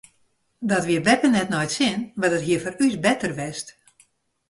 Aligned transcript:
Dat 0.69 0.83
wie 0.87 1.01
beppe 1.07 1.27
net 1.31 1.49
nei 1.51 1.65
it 1.67 1.73
sin 1.77 1.99
mar 2.17 2.31
dat 2.31 2.45
hie 2.47 2.61
foar 2.63 2.79
ús 2.85 2.95
better 3.05 3.33
west. 3.39 3.67